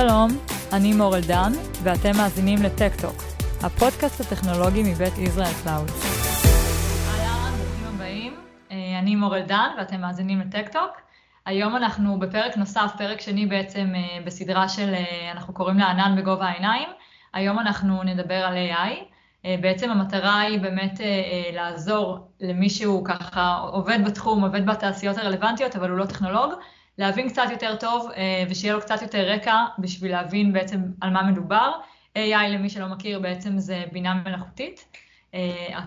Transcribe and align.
שלום, 0.00 0.28
אני 0.72 0.92
מור 0.92 1.16
אלדן, 1.16 1.52
ואתם 1.82 2.16
מאזינים 2.16 2.58
ל 2.62 2.67
Tech 2.67 2.89
Talk, 2.89 3.16
הפודקאסט 3.62 4.20
הטכנולוגי 4.20 4.82
מבית 4.82 5.18
Israel 5.18 5.52
Cloud. 5.64 5.88
אהלן, 7.08 7.52
ברוכים 7.58 7.94
הבאים, 7.94 8.34
אה, 8.70 8.98
אני 8.98 9.16
מור 9.16 9.36
אלדן, 9.36 9.68
ואתם 9.78 10.00
מאזינים 10.00 10.40
ל 10.40 10.45
Tech 10.45 10.65
Talk. 10.65 10.90
היום 11.46 11.76
אנחנו 11.76 12.18
בפרק 12.18 12.56
נוסף, 12.56 12.92
פרק 12.98 13.20
שני 13.20 13.46
בעצם 13.46 13.92
אה, 13.94 14.18
בסדרה 14.24 14.68
של, 14.68 14.94
אה, 14.94 15.32
אנחנו 15.32 15.54
קוראים 15.54 15.78
לה 15.78 15.86
ענן 15.86 16.16
בגובה 16.18 16.46
העיניים. 16.46 16.88
היום 17.34 17.58
אנחנו 17.58 18.02
נדבר 18.02 18.44
על 18.44 18.54
AI. 18.54 18.94
בעצם 19.60 19.90
המטרה 19.90 20.40
היא 20.40 20.60
באמת 20.60 21.00
לעזור 21.52 22.18
למי 22.40 22.70
שהוא 22.70 23.04
ככה 23.04 23.56
עובד 23.72 23.98
בתחום, 24.06 24.44
עובד 24.44 24.66
בתעשיות 24.66 25.18
הרלוונטיות, 25.18 25.76
אבל 25.76 25.90
הוא 25.90 25.98
לא 25.98 26.04
טכנולוג, 26.04 26.52
להבין 26.98 27.28
קצת 27.28 27.46
יותר 27.50 27.76
טוב 27.76 28.10
אה, 28.16 28.44
ושיהיה 28.50 28.74
לו 28.74 28.80
קצת 28.80 29.02
יותר 29.02 29.28
רקע 29.28 29.64
בשביל 29.78 30.12
להבין 30.12 30.52
בעצם 30.52 30.80
על 31.00 31.10
מה 31.10 31.22
מדובר. 31.22 31.72
AI 32.14 32.48
למי 32.48 32.70
שלא 32.70 32.86
מכיר 32.86 33.18
בעצם 33.18 33.58
זה 33.58 33.84
בינה 33.92 34.14
מלאכותית, 34.14 34.98
אה, 35.34 35.78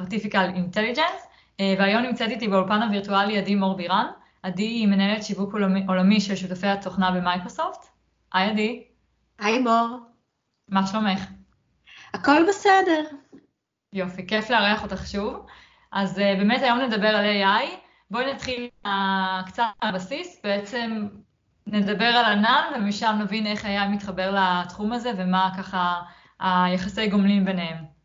Artificial 0.00 0.56
Intelligence, 0.56 1.26
אה, 1.60 1.74
והיום 1.78 2.02
נמצאת 2.02 2.30
איתי 2.30 2.48
באולפן 2.48 2.82
הווירטואלי 2.82 3.38
עדי 3.38 3.54
מור 3.54 3.76
בירן. 3.76 4.06
עדי 4.42 4.62
היא 4.62 4.86
מנהלת 4.88 5.24
שיווק 5.24 5.52
עולמי, 5.52 5.84
עולמי 5.88 6.20
של 6.20 6.36
שותפי 6.36 6.66
התוכנה 6.66 7.10
במייקרוסופט. 7.10 7.86
היי 8.32 8.50
עדי. 8.50 8.84
היי 9.38 9.58
מור. 9.58 9.98
מה 10.68 10.86
שלומך? 10.86 11.20
הכל 12.14 12.42
בסדר. 12.48 13.04
יופי, 13.92 14.26
כיף 14.26 14.50
לארח 14.50 14.82
אותך 14.82 15.06
שוב. 15.06 15.46
אז 15.92 16.14
באמת 16.14 16.62
היום 16.62 16.78
נדבר 16.78 17.08
על 17.08 17.24
AI. 17.24 17.85
בואי 18.10 18.34
נתחיל 18.34 18.68
קצת 19.46 19.64
מהבסיס, 19.84 20.40
בעצם 20.44 21.08
נדבר 21.66 22.04
על 22.04 22.24
ענן 22.24 22.72
ומשם 22.76 23.18
נבין 23.20 23.46
איך 23.46 23.64
היה 23.64 23.88
מתחבר 23.88 24.34
לתחום 24.38 24.92
הזה 24.92 25.10
ומה 25.16 25.50
ככה 25.58 26.02
היחסי 26.40 27.08
גומלין 27.08 27.44
ביניהם. 27.44 27.95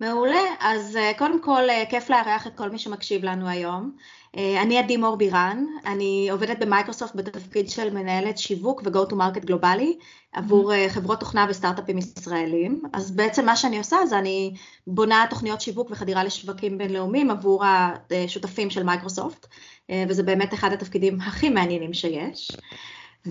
מעולה, 0.00 0.40
אז 0.60 0.96
uh, 0.96 1.18
קודם 1.18 1.42
כל 1.42 1.62
uh, 1.68 1.90
כיף 1.90 2.10
לארח 2.10 2.46
את 2.46 2.56
כל 2.56 2.70
מי 2.70 2.78
שמקשיב 2.78 3.24
לנו 3.24 3.48
היום. 3.48 3.92
אה, 4.36 4.62
אני 4.62 4.78
עדי 4.78 4.96
מור 4.96 5.16
בירן, 5.16 5.64
אני 5.86 6.28
עובדת 6.30 6.58
במייקרוסופט 6.58 7.14
בתפקיד 7.14 7.70
של 7.70 7.94
מנהלת 7.94 8.38
שיווק 8.38 8.82
ו-go 8.84 9.10
to 9.10 9.12
market 9.12 9.46
גלובלי 9.46 9.98
עבור. 10.32 10.72
חברות 10.88 11.20
תוכנה 11.20 11.46
וסטארט-אפים 11.48 11.98
ישראלים. 11.98 12.82
אז 12.92 13.10
בעצם 13.10 13.46
מה 13.46 13.56
שאני 13.56 13.78
עושה 13.78 13.96
זה 14.06 14.18
אני 14.18 14.54
בונה 14.86 15.26
תוכניות 15.30 15.60
שיווק 15.60 15.90
וחדירה 15.90 16.24
לשווקים 16.24 16.78
בינלאומיים 16.78 17.30
עבור 17.30 17.64
השותפים 17.64 18.70
של 18.70 18.82
מייקרוסופט, 18.82 19.46
אה, 19.90 20.04
וזה 20.08 20.22
באמת 20.22 20.54
אחד 20.54 20.72
התפקידים 20.72 21.20
הכי 21.20 21.48
מעניינים 21.48 21.94
שיש. 21.94 22.50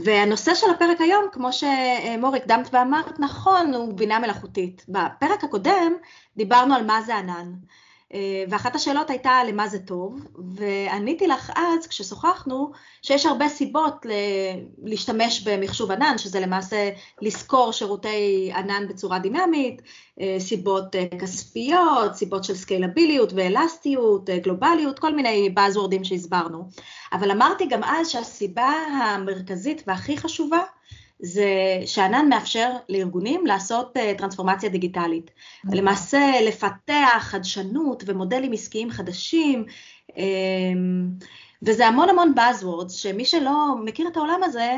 והנושא 0.03 0.55
של 0.55 0.67
הפרק 0.75 1.01
היום, 1.01 1.25
כמו 1.31 1.49
שמור 1.53 2.35
הקדמת 2.35 2.69
ואמרת, 2.73 3.19
נכון, 3.19 3.73
הוא 3.73 3.93
בינה 3.93 4.19
מלאכותית. 4.19 4.85
בפרק 4.89 5.43
הקודם 5.43 5.93
דיברנו 6.37 6.75
על 6.75 6.85
מה 6.85 7.02
זה 7.02 7.15
ענן. 7.17 7.53
אה, 8.16 8.44
ואחת 8.49 8.75
השאלות 8.75 9.09
הייתה 9.09 9.44
למה 9.47 9.67
זה 9.67 9.80
טוב, 9.80 10.19
ועניתי 10.55 11.27
לך 11.27 11.52
אז 11.55 11.88
כששוחחנו 11.88 12.71
שיש 13.02 13.25
הרבה 13.25 13.49
סיבות 13.49 14.05
להשתמש 14.83 15.47
במחשוב 15.47 15.91
ענן, 15.91 16.17
שזה 16.17 16.39
למעשה 16.39 16.89
לשכור 17.21 17.71
שירותי 17.71 18.52
ענן 18.55 18.88
בצורה 18.89 19.19
דינמית, 19.19 19.81
אה, 20.21 20.36
סיבות 20.39 20.95
אה, 20.95 21.05
כספיות, 21.19 22.16
סיבות 22.16 22.43
של 22.43 22.55
סקיילביליות 22.55 23.33
ואלסטיות, 23.33 24.30
גלובליות, 24.30 24.99
כל 24.99 25.16
מיני 25.16 25.49
באזוורדים 25.49 26.03
שהסברנו. 26.03 26.69
אבל 27.13 27.31
אמרתי 27.31 27.66
גם 27.66 27.83
אז 27.83 28.09
שהסיבה 28.09 28.71
המרכזית 29.03 29.83
והכי 29.88 30.17
חשובה 30.17 30.59
זה 31.25 31.81
שענן 31.85 32.29
מאפשר 32.29 32.71
לארגונים 32.89 33.45
לעשות 33.45 33.97
uh, 33.97 34.17
טרנספורמציה 34.17 34.69
דיגיטלית. 34.69 35.31
נכון. 35.63 35.77
למעשה 35.77 36.31
לפתח 36.47 37.19
חדשנות 37.19 38.03
ומודלים 38.05 38.52
עסקיים 38.52 38.91
חדשים, 38.91 39.65
um, 40.09 40.15
וזה 41.61 41.87
המון 41.87 42.09
המון 42.09 42.33
Buzzwords, 42.37 42.89
שמי 42.89 43.25
שלא 43.25 43.75
מכיר 43.85 44.08
את 44.08 44.17
העולם 44.17 44.43
הזה, 44.43 44.75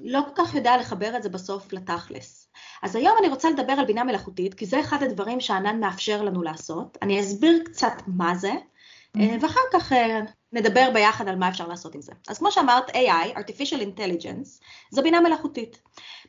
לא 0.00 0.20
כל 0.26 0.44
כך 0.44 0.54
יודע 0.54 0.76
לחבר 0.76 1.16
את 1.16 1.22
זה 1.22 1.28
בסוף 1.28 1.72
לתכלס. 1.72 2.48
אז 2.82 2.96
היום 2.96 3.16
אני 3.20 3.28
רוצה 3.28 3.50
לדבר 3.50 3.72
על 3.72 3.84
בינה 3.84 4.04
מלאכותית, 4.04 4.54
כי 4.54 4.66
זה 4.66 4.80
אחד 4.80 5.02
הדברים 5.02 5.40
שענן 5.40 5.80
מאפשר 5.80 6.22
לנו 6.22 6.42
לעשות. 6.42 6.98
אני 7.02 7.20
אסביר 7.20 7.62
קצת 7.64 7.92
מה 8.06 8.34
זה, 8.34 8.52
mm-hmm. 8.52 9.20
ואחר 9.40 9.60
כך 9.72 9.92
אה, 9.92 10.20
נדבר 10.52 10.90
ביחד 10.94 11.28
על 11.28 11.36
מה 11.36 11.48
אפשר 11.48 11.68
לעשות 11.68 11.94
עם 11.94 12.00
זה. 12.00 12.12
אז 12.28 12.38
כמו 12.38 12.52
שאמרת, 12.52 12.90
AI, 12.90 13.36
artificial 13.36 13.80
intelligence, 13.80 14.64
זו 14.90 15.02
בינה 15.02 15.20
מלאכותית. 15.20 15.82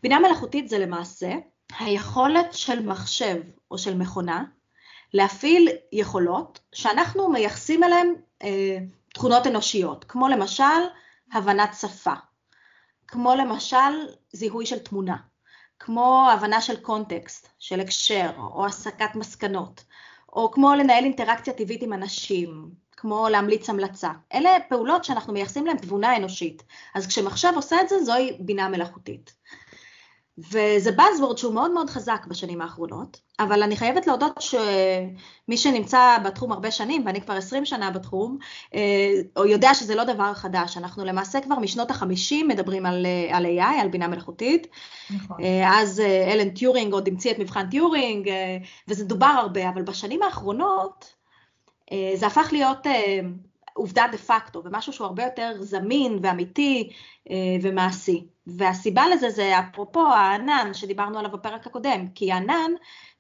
בינה 0.04 0.20
מלאכותית 0.20 0.70
זה 0.70 0.80
למעשה 0.80 1.34
היכולת 1.80 2.54
של 2.54 2.86
מחשב 2.86 3.42
או 3.72 3.78
של 3.78 3.98
מכונה 3.98 4.44
להפעיל 5.14 5.70
יכולות 5.92 6.60
שאנחנו 6.76 7.30
מייחסים 7.30 7.84
אליהן 7.84 8.14
אה, 8.44 8.78
תכונות 9.14 9.48
אנושיות, 9.48 10.06
כמו 10.08 10.28
למשל 10.28 10.64
הבנת 11.34 11.70
שפה, 11.80 12.14
כמו 13.08 13.36
למשל 13.36 14.08
זיהוי 14.34 14.66
של 14.66 14.80
תמונה, 14.80 15.18
כמו 15.80 16.30
הבנה 16.34 16.62
של 16.62 16.80
קונטקסט, 16.80 17.50
של 17.60 17.80
הקשר, 17.80 18.30
או 18.38 18.66
הסקת 18.66 19.16
מסקנות, 19.16 19.84
או 20.34 20.52
כמו 20.52 20.74
לנהל 20.74 21.04
אינטראקציה 21.04 21.54
טבעית 21.54 21.84
עם 21.84 21.94
אנשים, 21.94 22.70
כמו 23.02 23.30
להמליץ 23.30 23.70
המלצה. 23.70 24.10
אלה 24.34 24.50
פעולות 24.70 25.04
שאנחנו 25.04 25.34
מייחסים 25.34 25.66
להן 25.66 25.78
תבונה 25.78 26.18
אנושית. 26.18 26.64
אז 26.96 27.08
כשמחשב 27.08 27.52
עושה 27.56 27.82
את 27.82 27.90
זה, 27.90 28.04
זוהי 28.04 28.38
בינה 28.40 28.70
מלאכותית. 28.70 29.34
וזה 30.52 30.90
Buzzword 30.90 31.38
שהוא 31.38 31.54
מאוד 31.54 31.72
מאוד 31.72 31.90
חזק 31.90 32.26
בשנים 32.28 32.62
האחרונות, 32.62 33.20
אבל 33.40 33.64
אני 33.64 33.78
חייבת 33.78 34.08
להודות 34.08 34.42
שמי 34.42 35.58
שנמצא 35.58 36.18
בתחום 36.26 36.52
הרבה 36.52 36.72
שנים, 36.72 37.06
ואני 37.06 37.22
כבר 37.22 37.34
20 37.34 37.66
שנה 37.66 37.92
בתחום, 37.92 38.38
אה, 38.74 39.46
יודע 39.46 39.74
שזה 39.74 39.96
לא 39.96 40.04
דבר 40.04 40.34
חדש. 40.34 40.78
אנחנו 40.78 41.06
למעשה 41.06 41.42
כבר 41.42 41.60
משנות 41.60 41.92
ה-50 41.92 42.44
מדברים 42.48 42.86
על, 42.86 43.06
על 43.32 43.46
AI, 43.46 43.82
על 43.82 43.88
בינה 43.88 44.08
מלאכותית. 44.08 44.68
נכון. 45.10 45.44
אה, 45.44 45.80
אז 45.82 46.00
אה, 46.00 46.34
אלן 46.34 46.50
טיורינג 46.50 46.94
עוד 46.94 47.08
המציא 47.08 47.32
את 47.32 47.40
מבחן 47.40 47.70
טיורינג, 47.70 48.30
וזה 48.88 49.06
דובר 49.06 49.26
הרבה, 49.26 49.70
אבל 49.70 49.82
בשנים 49.82 50.24
האחרונות, 50.24 51.06
אה, 51.06 51.19
זה 52.16 52.28
הפך 52.28 52.50
להיות 52.52 52.88
אה, 52.88 53.20
עובדה 53.74 54.06
דה 54.12 54.18
פקטו, 54.18 54.62
ומשהו 54.66 54.94
שהוא 54.94 55.08
הרבה 55.08 55.24
יותר 55.24 55.52
זמין 55.60 56.20
ואמיתי 56.22 56.90
אה, 57.30 57.36
ומעשי. 57.62 58.26
והסיבה 58.48 59.04
לזה 59.08 59.30
זה 59.30 59.60
אפרופו 59.60 60.08
הענן 60.08 60.74
שדיברנו 60.74 61.20
עליו 61.20 61.32
בפרק 61.32 61.68
הקודם, 61.68 62.08
כי 62.16 62.32
הענן 62.32 62.72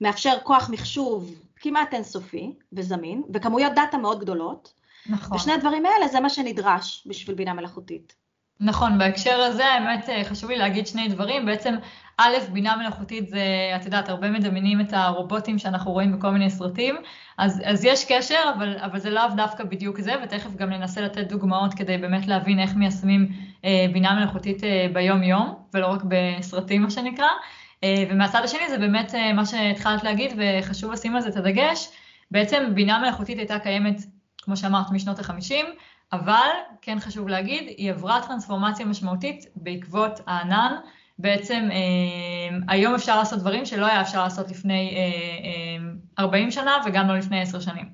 מאפשר 0.02 0.38
כוח 0.44 0.69
מחשוב 0.69 1.35
כמעט 1.56 1.94
אינסופי 1.94 2.53
וזמין, 2.74 3.24
וכמויות 3.34 3.74
דאטה 3.75 3.97
מאוד 3.97 4.19
גדולות. 4.19 4.74
נכון. 5.09 5.38
ושני 5.38 5.53
הדברים 5.53 5.86
האלה 5.86 6.07
זה 6.07 6.19
מה 6.19 6.30
שנדרש 6.30 7.07
בשביל 7.07 7.36
בינה 7.36 7.53
מלאכותית. 7.53 8.16
נכון, 8.59 8.97
בהקשר 8.97 9.41
הזה 9.41 9.66
האמת 9.66 10.09
חשוב 10.24 10.50
לי 10.50 10.57
להגיד 10.57 10.88
שני 10.88 11.07
דברים, 11.07 11.46
בעצם 11.46 11.75
א', 12.22 12.52
בינה 12.53 12.75
מלאכותית 12.75 13.30
זה, 13.30 13.44
את 13.75 13.85
יודעת, 13.85 14.09
הרבה 14.09 14.30
מדמיינים 14.30 14.81
את 14.81 14.94
הרובוטים 14.94 15.59
שאנחנו 15.59 15.91
רואים 15.91 16.12
בכל 16.18 16.30
מיני 16.30 16.50
סרטים, 16.50 16.96
אז, 17.38 17.62
אז 17.66 17.85
יש 17.85 18.12
קשר, 18.12 18.40
אבל, 18.56 18.78
אבל 18.78 19.00
זה 19.00 19.09
לאו 19.09 19.24
דווקא 19.35 19.63
בדיוק 19.63 20.00
זה, 20.00 20.13
ותכף 20.24 20.56
גם 20.56 20.69
ננסה 20.69 21.02
לתת 21.02 21.28
דוגמאות 21.28 21.74
כדי 21.74 21.97
באמת 21.97 22.28
להבין 22.28 22.59
איך 22.59 22.75
מיישמים 22.75 23.28
אה, 23.66 23.85
בינה 23.94 24.13
מלאכותית 24.16 24.63
אה, 24.63 24.88
ביום-יום, 24.94 25.56
ולא 25.74 25.88
רק 25.88 26.02
בסרטים 26.07 26.81
מה 26.81 26.90
שנקרא. 26.90 27.28
אה, 27.84 28.03
ומהצד 28.09 28.41
השני 28.44 28.69
זה 28.69 28.78
באמת 28.78 29.16
אה, 29.16 29.34
מה 29.34 29.46
שהתחלת 29.46 30.03
להגיד, 30.03 30.31
וחשוב 30.38 30.91
לשים 30.91 31.16
על 31.16 31.22
זה 31.22 31.30
את 31.30 31.36
הדגש, 31.36 31.90
בעצם 32.31 32.72
בינה 32.74 33.00
מלאכותית 33.00 33.38
הייתה 33.38 33.59
קיימת, 33.59 33.97
כמו 34.41 34.57
שאמרת, 34.57 34.91
משנות 34.91 35.19
ה-50, 35.19 35.66
אבל 36.13 36.50
כן 36.81 37.00
חשוב 37.00 37.28
להגיד, 37.28 37.63
היא 37.78 37.91
עברה 37.91 38.22
טרנספורמציה 38.28 38.86
משמעותית 38.86 39.45
בעקבות 39.56 40.19
הענן. 40.27 40.75
בעצם 41.19 41.69
אה, 41.71 42.57
היום 42.68 42.95
אפשר 42.95 43.18
לעשות 43.18 43.39
דברים 43.39 43.66
שלא 43.66 43.86
היה 43.86 44.01
אפשר 44.01 44.24
לעשות 44.24 44.51
לפני 44.51 44.95
אה, 44.95 46.24
40 46.24 46.45
אה, 46.45 46.51
שנה 46.51 46.77
וגם 46.86 47.07
לא 47.07 47.18
לפני 47.18 47.42
10 47.42 47.60
שנים. 47.60 47.86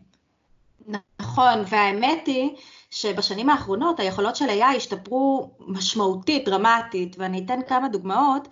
נכון, 1.19 1.63
והאמת 1.69 2.27
היא 2.27 2.49
שבשנים 2.91 3.49
האחרונות 3.49 3.99
היכולות 3.99 4.35
של 4.35 4.45
AI 4.45 4.75
השתפרו 4.75 5.51
משמעותית, 5.59 6.45
דרמטית, 6.45 7.15
ואני 7.19 7.45
אתן 7.45 7.59
כמה 7.67 7.89
דוגמאות. 7.89 8.47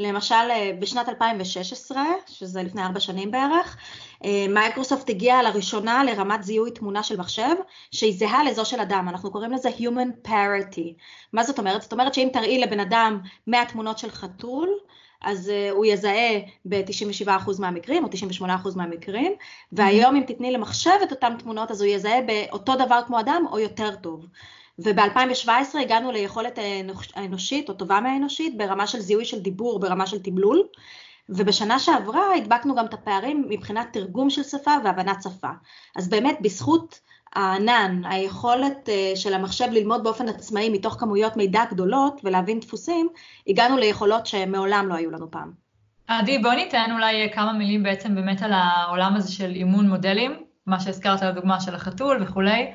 למשל 0.00 0.34
אה, 0.34 0.70
בשנת 0.78 1.08
2016, 1.08 2.02
שזה 2.26 2.62
לפני 2.62 2.82
ארבע 2.82 3.00
שנים 3.00 3.30
בערך, 3.30 3.76
אה, 3.76 3.82
מייקרוסופט 4.48 5.10
הגיעה 5.10 5.42
לראשונה 5.42 6.04
לרמת 6.04 6.42
זיהוי 6.42 6.70
תמונה 6.70 7.02
של 7.02 7.16
מחשב 7.16 7.54
שהיא 7.90 8.18
זהה 8.18 8.44
לזו 8.44 8.64
של 8.64 8.80
אדם, 8.80 9.06
אנחנו 9.08 9.30
קוראים 9.30 9.52
לזה 9.52 9.68
Human 9.68 10.28
Parity. 10.28 10.92
מה 11.32 11.42
זאת 11.42 11.58
אומרת? 11.58 11.82
זאת 11.82 11.92
אומרת 11.92 12.14
שאם 12.14 12.28
תראי 12.32 12.58
לבן 12.58 12.80
אדם 12.80 13.20
100 13.46 13.64
תמונות 13.64 13.98
של 13.98 14.10
חתול, 14.10 14.68
אז 15.22 15.48
uh, 15.48 15.72
הוא 15.74 15.86
יזהה 15.86 16.38
ב-97% 16.64 17.30
מהמקרים 17.58 18.04
או 18.04 18.08
98% 18.42 18.76
מהמקרים, 18.76 19.32
והיום 19.72 20.16
אם 20.16 20.22
תתני 20.26 20.52
למחשב 20.52 20.98
את 21.02 21.10
אותן 21.10 21.36
תמונות 21.38 21.70
אז 21.70 21.82
הוא 21.82 21.90
יזהה 21.90 22.20
באותו 22.22 22.74
דבר 22.74 23.00
כמו 23.06 23.20
אדם 23.20 23.44
או 23.50 23.58
יותר 23.58 23.96
טוב. 23.96 24.26
וב-2017 24.78 25.78
הגענו 25.80 26.12
ליכולת 26.12 26.58
האנושית 27.14 27.68
או 27.68 27.74
טובה 27.74 28.00
מהאנושית 28.00 28.56
ברמה 28.56 28.86
של 28.86 29.00
זיהוי 29.00 29.24
של 29.24 29.40
דיבור, 29.40 29.80
ברמה 29.80 30.06
של 30.06 30.22
תמלול, 30.22 30.62
ובשנה 31.28 31.78
שעברה 31.78 32.34
הדבקנו 32.36 32.74
גם 32.74 32.86
את 32.86 32.94
הפערים 32.94 33.44
מבחינת 33.48 33.88
תרגום 33.92 34.30
של 34.30 34.42
שפה 34.42 34.70
והבנת 34.84 35.22
שפה. 35.22 35.50
אז 35.96 36.08
באמת 36.08 36.38
בזכות 36.40 37.00
הענן, 37.34 38.02
היכולת 38.04 38.88
אה, 38.88 39.12
של 39.16 39.34
המחשב 39.34 39.66
ללמוד 39.70 40.04
באופן 40.04 40.28
עצמאי 40.28 40.68
מתוך 40.68 40.96
כמויות 41.00 41.36
מידע 41.36 41.64
גדולות 41.70 42.20
ולהבין 42.24 42.60
דפוסים, 42.60 43.08
הגענו 43.46 43.76
ליכולות 43.76 44.26
שמעולם 44.26 44.88
לא 44.88 44.94
היו 44.94 45.10
לנו 45.10 45.30
פעם. 45.30 45.52
עדי, 46.08 46.38
בוא 46.38 46.52
ניתן 46.52 46.90
אולי 46.92 47.30
כמה 47.34 47.52
מילים 47.52 47.82
בעצם 47.82 48.14
באמת 48.14 48.42
על 48.42 48.52
העולם 48.54 49.14
הזה 49.16 49.32
של 49.32 49.50
אימון 49.50 49.88
מודלים, 49.88 50.42
מה 50.66 50.80
שהזכרת 50.80 51.22
על 51.22 51.28
הדוגמה 51.28 51.60
של 51.60 51.74
החתול 51.74 52.22
וכולי. 52.22 52.72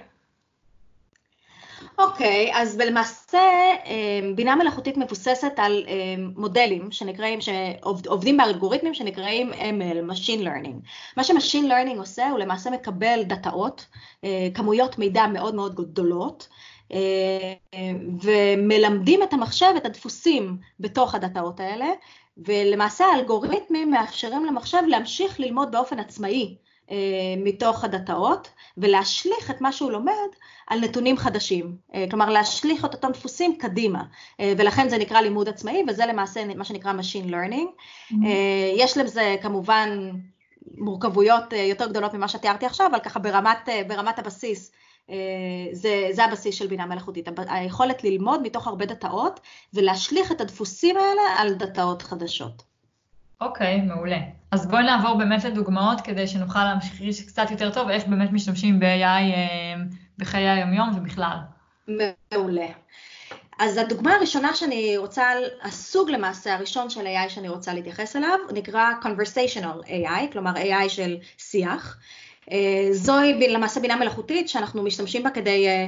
אוקיי, 1.97 2.51
okay, 2.51 2.57
אז 2.57 2.77
למעשה 2.77 3.39
אה, 3.85 4.19
בינה 4.35 4.55
מלאכותית 4.55 4.97
מבוססת 4.97 5.53
על 5.57 5.83
אה, 5.87 5.93
מודלים 6.35 6.91
שנקראים, 6.91 7.39
שעובדים 7.41 8.37
באלגוריתמים 8.37 8.93
שנקראים 8.93 9.53
ML, 9.53 10.11
Machine 10.11 10.41
Learning. 10.41 10.87
מה 11.17 11.23
ש-Machine 11.23 11.65
Learning 11.65 11.97
עושה 11.97 12.29
הוא 12.29 12.39
למעשה 12.39 12.69
מקבל 12.69 13.23
דאטאות, 13.23 13.85
אה, 14.23 14.47
כמויות 14.53 14.97
מידע 14.97 15.27
מאוד 15.27 15.55
מאוד 15.55 15.75
גדולות, 15.75 16.47
ומלמדים 18.23 19.23
את 19.23 19.33
המחשב 19.33 19.73
את 19.77 19.85
הדפוסים 19.85 20.57
בתוך 20.79 21.15
הדאטאות 21.15 21.59
האלה, 21.59 21.85
ולמעשה 22.37 23.05
האלגוריתמים 23.05 23.91
מאפשרים 23.91 24.45
למחשב 24.45 24.81
להמשיך 24.87 25.39
ללמוד 25.39 25.71
באופן 25.71 25.99
עצמאי 25.99 26.55
אה, 26.57 26.72
מתוך 27.37 27.83
הדאטאות 27.83 28.49
ולהשליך 28.77 29.51
את 29.51 29.61
מה 29.61 29.71
שהוא 29.71 29.91
לומד 29.91 30.29
על 30.67 30.79
נתונים 30.79 31.17
חדשים, 31.17 31.75
אה, 31.93 32.05
כלומר 32.09 32.29
להשליך 32.29 32.85
את 32.85 32.93
אותם 32.93 33.11
דפוסים 33.11 33.57
קדימה 33.57 34.03
אה, 34.39 34.53
ולכן 34.57 34.89
זה 34.89 34.97
נקרא 34.97 35.21
לימוד 35.21 35.49
עצמאי 35.49 35.83
וזה 35.87 36.05
למעשה 36.05 36.45
מה 36.55 36.65
שנקרא 36.65 36.93
Machine 36.93 37.29
Learning. 37.29 37.67
Mm-hmm. 38.11 38.15
יש 38.75 38.97
לזה 38.97 39.35
כמובן 39.41 40.11
מורכבויות 40.77 41.53
יותר 41.53 41.89
גדולות 41.89 42.13
ממה 42.13 42.27
שתיארתי 42.27 42.65
עכשיו, 42.65 42.87
אבל 42.91 42.99
ככה 42.99 43.19
ברמת, 43.19 43.69
ברמת 43.87 44.19
הבסיס 44.19 44.71
זה, 45.71 46.07
זה 46.11 46.25
הבסיס 46.25 46.55
של 46.55 46.67
בינה 46.67 46.85
מלאכותית, 46.85 47.27
היכולת 47.47 48.03
ללמוד 48.03 48.41
מתוך 48.41 48.67
הרבה 48.67 48.85
דאטאות 48.85 49.39
ולהשליך 49.73 50.31
את 50.31 50.41
הדפוסים 50.41 50.97
האלה 50.97 51.21
על 51.37 51.53
דאטאות 51.53 52.01
חדשות. 52.01 52.63
אוקיי, 53.41 53.77
okay, 53.77 53.81
מעולה. 53.81 54.17
אז 54.53 54.67
בואי 54.67 54.83
נעבור 54.83 55.17
באמת 55.17 55.43
לדוגמאות 55.43 56.01
כדי 56.01 56.27
שנוכל 56.27 56.63
להמשיך 56.63 57.27
קצת 57.27 57.51
יותר 57.51 57.71
טוב 57.71 57.89
איך 57.89 58.05
באמת 58.07 58.31
משתמשים 58.31 58.79
ב-AI 58.79 59.03
אה, 59.03 59.75
בחיי 60.17 60.49
היומיום 60.49 60.89
ובכלל. 60.97 61.37
מעולה. 61.87 62.67
אז 63.59 63.77
הדוגמה 63.77 64.13
הראשונה 64.15 64.55
שאני 64.55 64.97
רוצה, 64.97 65.23
הסוג 65.61 66.09
למעשה 66.09 66.55
הראשון 66.55 66.89
של 66.89 67.07
AI 67.07 67.29
שאני 67.29 67.49
רוצה 67.49 67.73
להתייחס 67.73 68.15
אליו, 68.15 68.39
נקרא 68.53 68.89
Conversational 69.01 69.87
AI, 69.87 70.31
כלומר 70.31 70.53
AI 70.55 70.89
של 70.89 71.15
שיח. 71.37 71.97
אה, 72.51 72.87
זוהי 72.91 73.47
למעשה 73.47 73.79
בינה 73.79 73.95
מלאכותית 73.95 74.49
שאנחנו 74.49 74.83
משתמשים 74.83 75.23
בה 75.23 75.29
כדי 75.29 75.67
אה, 75.67 75.87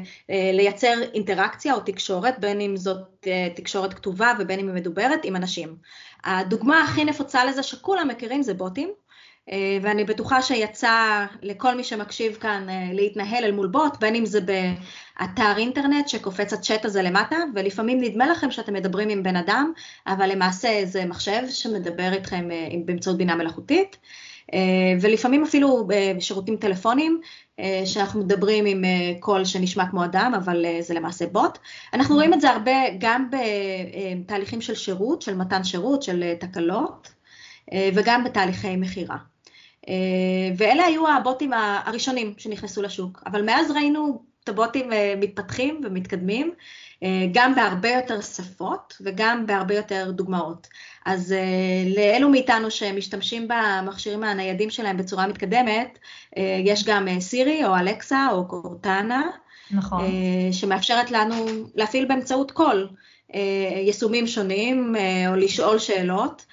לייצר 0.53 0.93
אינטראקציה 1.13 1.73
או 1.73 1.79
תקשורת, 1.79 2.39
בין 2.39 2.61
אם 2.61 2.77
זאת 2.77 3.27
תקשורת 3.55 3.93
כתובה 3.93 4.33
ובין 4.39 4.59
אם 4.59 4.67
היא 4.67 4.75
מדוברת 4.75 5.19
עם 5.23 5.35
אנשים. 5.35 5.75
הדוגמה 6.23 6.83
הכי 6.83 7.05
נפוצה 7.05 7.45
לזה 7.45 7.63
שכולם 7.63 8.07
מכירים 8.07 8.43
זה 8.43 8.53
בוטים, 8.53 8.89
אה, 9.51 9.77
ואני 9.81 10.03
בטוחה 10.03 10.41
שיצא 10.41 11.25
לכל 11.41 11.75
מי 11.75 11.83
שמקשיב 11.83 12.35
כאן 12.35 12.69
אה, 12.69 12.89
להתנהל 12.93 13.43
אל 13.43 13.51
מול 13.51 13.67
בוט, 13.67 13.97
בין 13.99 14.15
אם 14.15 14.25
זה 14.25 14.39
באתר 14.41 15.57
אינטרנט 15.57 16.07
שקופץ 16.07 16.53
הצ'אט 16.53 16.85
הזה 16.85 17.01
למטה, 17.01 17.35
ולפעמים 17.55 18.01
נדמה 18.01 18.27
לכם 18.27 18.51
שאתם 18.51 18.73
מדברים 18.73 19.09
עם 19.09 19.23
בן 19.23 19.35
אדם, 19.35 19.71
אבל 20.07 20.31
למעשה 20.31 20.81
זה 20.85 21.05
מחשב 21.05 21.41
שמדבר 21.49 22.13
איתכם 22.13 22.51
אה, 22.51 22.67
באמצעות 22.85 23.17
בינה 23.17 23.35
מלאכותית. 23.35 23.97
ולפעמים 25.01 25.43
אפילו 25.43 25.87
בשירותים 25.87 26.55
טלפונים, 26.55 27.21
שאנחנו 27.85 28.19
מדברים 28.19 28.65
עם 28.65 28.83
קול 29.19 29.45
שנשמע 29.45 29.85
כמו 29.89 30.05
אדם, 30.05 30.33
אבל 30.37 30.65
זה 30.79 30.93
למעשה 30.93 31.27
בוט. 31.27 31.57
אנחנו 31.93 32.15
רואים 32.15 32.33
את 32.33 32.41
זה 32.41 32.49
הרבה 32.49 32.71
גם 32.99 33.29
בתהליכים 33.29 34.61
של 34.61 34.75
שירות, 34.75 35.21
של 35.21 35.35
מתן 35.35 35.63
שירות, 35.63 36.03
של 36.03 36.33
תקלות, 36.39 37.13
וגם 37.95 38.23
בתהליכי 38.23 38.75
מכירה. 38.75 39.17
ואלה 40.57 40.83
היו 40.85 41.07
הבוטים 41.07 41.51
הראשונים 41.85 42.33
שנכנסו 42.37 42.81
לשוק, 42.81 43.23
אבל 43.25 43.45
מאז 43.45 43.71
ראינו 43.71 44.34
הבוטים 44.49 44.89
מתפתחים 45.17 45.81
ומתקדמים, 45.83 46.53
גם 47.31 47.55
בהרבה 47.55 47.89
יותר 47.89 48.21
שפות 48.21 48.97
וגם 49.01 49.45
בהרבה 49.45 49.75
יותר 49.75 50.11
דוגמאות. 50.11 50.67
אז 51.05 51.35
uh, 51.37 51.97
לאלו 51.97 52.29
מאיתנו 52.29 52.71
שמשתמשים 52.71 53.47
במכשירים 53.47 54.23
הניידים 54.23 54.69
שלהם 54.69 54.97
בצורה 54.97 55.27
מתקדמת, 55.27 55.99
יש 56.65 56.83
גם 56.85 57.07
סירי 57.19 57.65
או 57.65 57.75
אלקסה 57.75 58.27
או 58.31 58.47
קורטנה, 58.47 59.23
נכון. 59.71 60.05
שמאפשרת 60.51 61.11
לנו 61.11 61.45
להפעיל 61.75 62.05
באמצעות 62.05 62.51
קול 62.51 62.89
יישומים 63.85 64.27
שונים 64.27 64.95
או 65.27 65.35
לשאול 65.35 65.79
שאלות. 65.79 66.45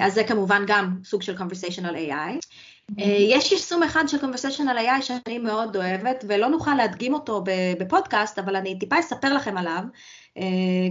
אז 0.00 0.14
זה 0.14 0.24
כמובן 0.24 0.64
גם 0.66 0.96
סוג 1.04 1.22
של 1.22 1.36
conversational 1.36 1.94
AI. 1.94 2.47
Mm-hmm. 2.92 3.02
יש 3.06 3.52
יישום 3.52 3.82
אחד 3.82 4.04
של 4.08 4.16
conversational 4.16 4.78
AI 4.78 5.02
שאני 5.02 5.38
מאוד 5.38 5.76
אוהבת, 5.76 6.24
ולא 6.28 6.48
נוכל 6.48 6.74
להדגים 6.74 7.14
אותו 7.14 7.44
בפודקאסט, 7.80 8.38
אבל 8.38 8.56
אני 8.56 8.78
טיפה 8.78 9.00
אספר 9.00 9.34
לכם 9.34 9.58
עליו, 9.58 9.82
אה, 10.38 10.42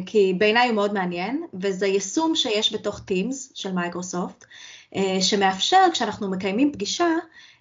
כי 0.05 0.33
בעיניי 0.38 0.67
הוא 0.67 0.75
מאוד 0.75 0.94
מעניין, 0.94 1.44
וזה 1.53 1.88
יישום 1.88 2.35
שיש 2.35 2.73
בתוך 2.73 2.99
Teams 2.99 3.51
של 3.53 3.71
מייקרוסופט, 3.71 4.45
אה, 4.95 5.17
שמאפשר 5.21 5.83
כשאנחנו 5.94 6.31
מקיימים 6.31 6.71
פגישה, 6.71 7.07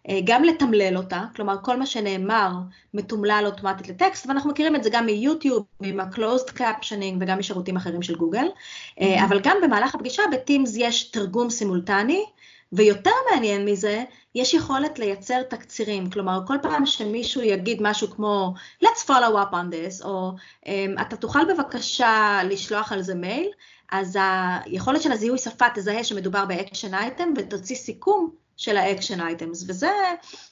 אה, 0.08 0.18
גם 0.24 0.44
לתמלל 0.44 0.96
אותה, 0.96 1.24
כלומר 1.36 1.56
כל 1.62 1.76
מה 1.76 1.86
שנאמר 1.86 2.50
מתומלל 2.94 3.42
אוטומטית 3.46 3.88
לטקסט, 3.88 4.26
ואנחנו 4.26 4.50
מכירים 4.50 4.76
את 4.76 4.82
זה 4.82 4.90
גם 4.92 5.06
מיוטיוב, 5.06 5.64
עם 5.82 6.00
ה-closed 6.00 6.58
captioning 6.58 7.16
וגם 7.20 7.38
משירותים 7.38 7.76
אחרים 7.76 8.02
של 8.02 8.14
גוגל, 8.14 8.46
mm-hmm. 8.46 9.04
אבל 9.24 9.40
גם 9.40 9.56
במהלך 9.62 9.94
הפגישה 9.94 10.22
ב 10.32 10.39
Teams 10.39 10.74
יש 10.76 11.10
תרגום 11.10 11.50
סימולטני, 11.50 12.24
ויותר 12.72 13.10
מעניין 13.30 13.64
מזה, 13.64 14.04
יש 14.34 14.54
יכולת 14.54 14.98
לייצר 14.98 15.42
תקצירים, 15.42 16.10
כלומר 16.10 16.40
כל 16.46 16.56
פעם 16.62 16.86
שמישהו 16.86 17.42
יגיד 17.42 17.78
משהו 17.82 18.10
כמו 18.10 18.54
let's 18.84 19.06
follow 19.06 19.34
up 19.34 19.52
on 19.52 19.72
this, 19.72 20.04
או 20.04 20.32
אמ, 20.66 20.94
אתה 21.00 21.16
תוכל 21.16 21.54
בבקשה 21.54 22.40
לשלוח 22.44 22.92
על 22.92 23.02
זה 23.02 23.14
מייל, 23.14 23.48
אז 23.92 24.18
היכולת 24.64 25.02
של 25.02 25.12
הזיהוי 25.12 25.38
שפה 25.38 25.66
תזהה 25.74 26.04
שמדובר 26.04 26.44
ב 26.44 26.51
action 26.51 26.94
item 26.94 27.32
ותוציא 27.36 27.76
סיכום 27.76 28.30
של 28.56 28.76
ה 28.76 28.83
action 28.83 29.20
items, 29.20 29.64
וזה 29.68 29.90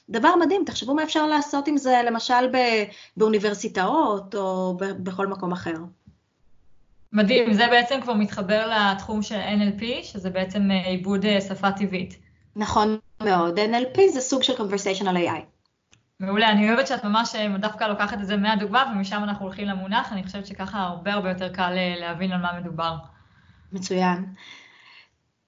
דבר 0.09 0.35
מדהים, 0.35 0.63
תחשבו 0.65 0.93
מה 0.93 1.03
אפשר 1.03 1.27
לעשות 1.27 1.67
עם 1.67 1.77
זה 1.77 2.01
למשל 2.05 2.51
באוניברסיטאות 3.17 4.35
או 4.35 4.77
בכל 4.79 5.27
מקום 5.27 5.51
אחר. 5.51 5.75
מדהים, 7.15 7.53
זה 7.53 7.67
בעצם 7.67 8.01
כבר 8.01 8.13
מתחבר 8.13 8.67
לתחום 8.67 9.21
של 9.21 9.39
NLP, 9.39 9.83
שזה 10.03 10.29
בעצם 10.29 10.71
אה, 10.71 10.87
עיבוד 10.87 11.25
אה, 11.25 11.41
שפה 11.41 11.71
טבעית. 11.71 12.17
נכון 12.55 12.97
מאוד, 13.23 13.59
NLP 13.59 14.01
זה 14.13 14.21
סוג 14.21 14.43
של 14.43 14.53
conversational 14.53 15.15
AI. 15.15 15.41
מעולה, 16.19 16.49
אני 16.49 16.69
אוהבת 16.69 16.87
שאת 16.87 17.03
ממש 17.03 17.35
אה, 17.35 17.57
דווקא 17.57 17.83
לוקחת 17.83 18.21
את 18.21 18.27
זה 18.27 18.37
מהדוגמה 18.37 18.91
ומשם 18.91 19.23
אנחנו 19.23 19.45
הולכים 19.45 19.67
למונח, 19.67 20.11
אני 20.11 20.23
חושבת 20.23 20.45
שככה 20.45 20.79
הרבה 20.79 21.13
הרבה 21.13 21.29
יותר 21.29 21.53
קל 21.53 21.73
להבין 21.99 22.31
על 22.31 22.41
מה 22.41 22.59
מדובר. 22.59 22.95
מצוין. 23.73 24.25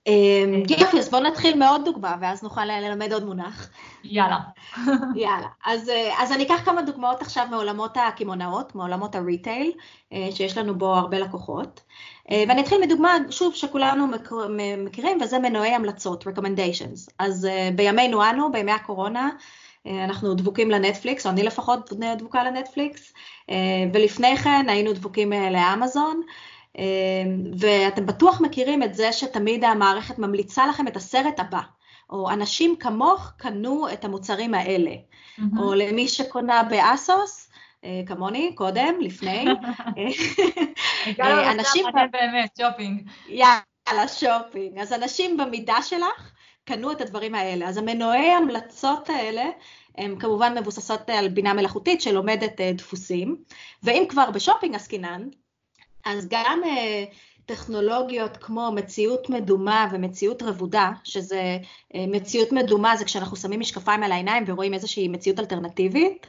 אמ, 0.08 0.64
יופי, 0.80 1.00
אז 1.00 1.10
בואו 1.10 1.24
נתחיל 1.24 1.58
מעוד 1.58 1.86
דוגמה, 1.86 2.16
ואז 2.22 2.44
נוכל 2.44 2.66
ללמד 2.66 3.14
עוד 3.14 3.26
מונח. 3.26 3.70
יאללה. 4.04 4.38
יאללה. 5.16 5.48
אז, 5.66 5.90
אה, 5.90 6.14
אז 6.20 6.32
אני 6.32 6.44
אקח 6.44 6.62
כמה 6.66 6.82
דוגמאות 6.82 7.22
עכשיו 7.22 7.48
מעולמות 7.52 7.98
הקמעונאות, 7.98 8.76
מעולמות 8.76 9.16
הריטייל, 9.16 9.72
אה, 10.14 10.28
שיש 10.32 10.58
לנו 10.58 10.78
בו 10.78 10.96
הרבה 10.96 11.20
לקוחות. 11.20 11.82
אה, 12.32 12.44
ואני 12.48 12.62
אתחיל 12.62 12.82
מדוגמה, 12.82 13.18
שוב, 13.30 13.54
שכולנו 13.54 14.08
מכירים, 14.86 15.18
וזה 15.22 15.40
מנועי 15.40 15.76
המלצות, 15.76 16.28
recommendations. 16.28 17.12
אז 17.20 17.48
בימינו 17.76 18.30
אנו, 18.30 18.52
בימי 18.52 18.72
הקורונה, 18.72 19.30
אנחנו 19.86 20.34
דבוקים 20.34 20.72
לנטפליקס, 20.72 21.26
או 21.26 21.32
אני 21.32 21.44
לפחות 21.44 21.94
דבוקה 22.18 22.44
לנטפליקס, 22.44 23.14
ולפני 23.94 24.38
כן 24.38 24.66
היינו 24.70 24.94
דבוקים 24.94 25.34
לאמזון. 25.52 26.22
אמ, 26.78 26.84
ואתם 27.60 28.06
בטוח 28.06 28.42
מכירים 28.42 28.84
את 28.84 28.96
זה 28.96 29.14
שתמיד 29.14 29.64
המערכת 29.64 30.20
ממליצה 30.20 30.68
לכם 30.68 30.88
את 30.88 30.96
הסרט 30.96 31.40
הבא, 31.40 31.62
או 32.10 32.30
אנשים 32.30 32.76
כמוך 32.76 33.32
קנו 33.38 33.90
את 33.94 34.06
המוצרים 34.06 34.54
האלה, 34.54 34.92
mm-hmm. 34.92 35.60
או 35.60 35.74
למי 35.74 36.08
שקונה 36.08 36.64
ב 36.64 36.78
ASOS, 36.78 37.50
אה, 37.84 38.02
כמוני, 38.06 38.56
קודם, 38.56 38.96
לפני. 39.02 39.46
אה, 41.22 41.52
אנשים... 41.52 41.86
באמת, 42.12 42.58
שופינג. 42.58 43.10
יאללה, 43.28 44.08
שופינג. 44.08 44.80
אז 44.80 44.94
אנשים 44.94 45.38
במידה 45.38 45.82
שלך 45.82 46.32
קנו 46.66 46.92
את 46.92 47.02
הדברים 47.02 47.36
האלה. 47.36 47.68
אז 47.68 47.78
המנועי 47.78 48.32
המלצות 48.32 49.10
האלה 49.10 49.46
הן 49.98 50.20
כמובן 50.20 50.58
מבוססות 50.58 51.10
על 51.10 51.30
בינה 51.30 51.54
מלאכותית 51.54 52.02
שלומדת 52.02 52.62
דפוסים, 52.62 53.38
ואם 53.84 54.06
כבר 54.10 54.32
בשופינג 54.32 54.76
עסקינן, 54.76 55.28
אז 56.08 56.28
גם 56.30 56.62
טכנולוגיות 57.46 58.38
כמו 58.38 58.72
מציאות 58.72 59.30
מדומה 59.30 59.88
ומציאות 59.92 60.44
רבודה, 60.44 60.92
שזה 61.04 61.58
מציאות 61.96 62.52
מדומה 62.52 62.98
זה 62.98 63.06
כשאנחנו 63.06 63.38
שמים 63.38 63.60
משקפיים 63.60 64.04
על 64.04 64.12
העיניים 64.12 64.44
ורואים 64.48 64.74
איזושהי 64.74 65.08
מציאות 65.08 65.40
אלטרנטיבית, 65.40 66.28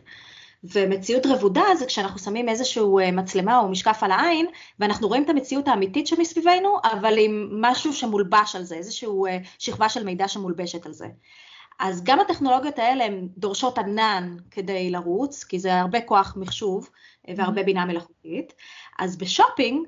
ומציאות 0.64 1.26
רבודה 1.26 1.62
זה 1.78 1.86
כשאנחנו 1.86 2.18
שמים 2.18 2.48
איזשהו 2.48 3.00
מצלמה 3.12 3.58
או 3.58 3.68
משקף 3.68 3.98
על 4.02 4.10
העין, 4.10 4.46
ואנחנו 4.78 5.08
רואים 5.08 5.22
את 5.22 5.30
המציאות 5.30 5.68
האמיתית 5.68 6.06
שמסביבנו, 6.06 6.68
אבל 6.92 7.18
עם 7.18 7.48
משהו 7.60 7.92
שמולבש 7.92 8.56
על 8.56 8.64
זה, 8.64 8.74
איזשהו 8.74 9.26
שכבה 9.58 9.88
של 9.88 10.04
מידע 10.04 10.28
שמולבשת 10.28 10.86
על 10.86 10.92
זה. 10.92 11.06
אז 11.78 12.04
גם 12.04 12.20
הטכנולוגיות 12.20 12.78
האלה 12.78 13.04
הן 13.04 13.28
דורשות 13.36 13.78
ענן 13.78 14.36
כדי 14.50 14.90
לרוץ, 14.90 15.44
כי 15.44 15.58
זה 15.58 15.80
הרבה 15.80 16.00
כוח 16.00 16.34
מחשוב 16.36 16.90
והרבה 17.36 17.62
בינה 17.62 17.84
מלאכותית. 17.84 18.52
אז 18.98 19.18
בשופינג 19.18 19.86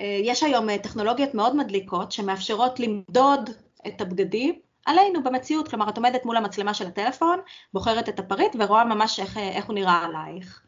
יש 0.00 0.42
היום 0.42 0.76
טכנולוגיות 0.76 1.34
מאוד 1.34 1.56
מדליקות 1.56 2.12
שמאפשרות 2.12 2.80
למדוד 2.80 3.50
את 3.86 4.00
הבגדים 4.00 4.58
עלינו 4.86 5.22
במציאות, 5.22 5.68
כלומר 5.68 5.88
את 5.88 5.96
עומדת 5.96 6.24
מול 6.24 6.36
המצלמה 6.36 6.74
של 6.74 6.86
הטלפון, 6.86 7.38
בוחרת 7.72 8.08
את 8.08 8.18
הפריט 8.18 8.56
ורואה 8.58 8.84
ממש 8.84 9.20
איך, 9.20 9.36
איך 9.36 9.66
הוא 9.66 9.74
נראה 9.74 10.04
עלייך. 10.04 10.62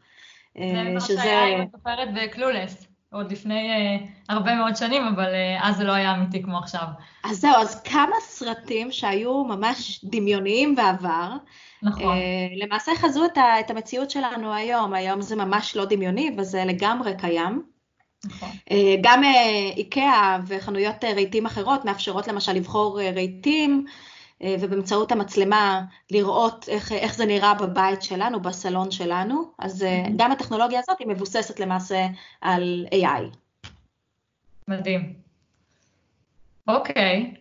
זה 0.57 0.83
מה 0.93 0.99
שזה... 0.99 1.17
שהיה 1.17 1.45
עם 1.45 1.61
הסופרת 1.61 2.07
ב 2.15 2.22
Clueless, 2.22 2.87
עוד 3.15 3.31
לפני 3.31 3.69
uh, 3.69 4.09
הרבה 4.29 4.55
מאוד 4.55 4.75
שנים, 4.75 5.03
אבל 5.03 5.25
uh, 5.25 5.63
אז 5.63 5.77
זה 5.77 5.83
לא 5.83 5.91
היה 5.91 6.15
אמיתי 6.15 6.43
כמו 6.43 6.57
עכשיו. 6.57 6.85
אז 7.23 7.37
זהו, 7.37 7.55
אז 7.55 7.81
כמה 7.81 8.15
סרטים 8.19 8.91
שהיו 8.91 9.43
ממש 9.43 10.05
דמיוניים 10.05 10.75
בעבר, 10.75 11.31
נכון. 11.83 12.17
Uh, 12.17 12.63
למעשה 12.65 12.91
חזו 12.95 13.25
את, 13.25 13.37
ה, 13.37 13.59
את 13.59 13.69
המציאות 13.69 14.09
שלנו 14.11 14.53
היום, 14.53 14.93
היום 14.93 15.21
זה 15.21 15.35
ממש 15.35 15.75
לא 15.75 15.85
דמיוני 15.85 16.35
וזה 16.37 16.65
לגמרי 16.65 17.13
קיים. 17.17 17.61
נכון. 18.25 18.49
גם 19.01 19.21
איקאה 19.75 20.37
וחנויות 20.47 21.03
רהיטים 21.03 21.45
אחרות 21.45 21.85
מאפשרות 21.85 22.27
למשל 22.27 22.53
לבחור 22.53 23.01
רהיטים 23.01 23.85
ובאמצעות 24.43 25.11
המצלמה 25.11 25.81
לראות 26.11 26.65
איך, 26.69 26.91
איך 26.91 27.15
זה 27.15 27.25
נראה 27.25 27.53
בבית 27.53 28.01
שלנו, 28.01 28.39
בסלון 28.39 28.91
שלנו, 28.91 29.51
אז 29.59 29.81
mm-hmm. 29.81 30.11
גם 30.15 30.31
הטכנולוגיה 30.31 30.79
הזאת 30.79 30.99
היא 30.99 31.07
מבוססת 31.07 31.59
למעשה 31.59 32.07
על 32.41 32.85
AI. 32.91 33.35
מדהים. 34.67 35.13
אוקיי, 36.67 37.33